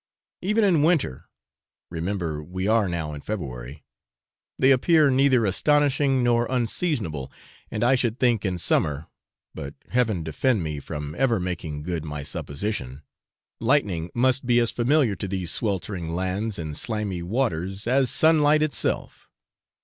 Even 0.41 0.63
in 0.63 0.81
winter 0.81 1.25
(remember, 1.91 2.41
we 2.43 2.65
are 2.67 2.89
now 2.89 3.13
in 3.13 3.21
February) 3.21 3.83
they 4.57 4.71
appear 4.71 5.11
neither 5.11 5.45
astonishing 5.45 6.23
nor 6.23 6.47
unseasonable, 6.49 7.31
and 7.69 7.83
I 7.83 7.93
should 7.93 8.17
think 8.19 8.43
in 8.43 8.57
summer 8.57 9.09
(but 9.53 9.75
Heaven 9.89 10.23
defend 10.23 10.63
me 10.63 10.79
from 10.79 11.13
ever 11.19 11.39
making 11.39 11.83
good 11.83 12.03
my 12.03 12.23
supposition) 12.23 13.03
lightning 13.59 14.09
must 14.15 14.43
be 14.47 14.57
as 14.59 14.71
familiar 14.71 15.15
to 15.17 15.27
these 15.27 15.51
sweltering 15.51 16.09
lands 16.15 16.57
and 16.57 16.75
slimy 16.75 17.21
waters 17.21 17.85
as 17.85 18.09
sunlight 18.09 18.63
itself. 18.63 19.29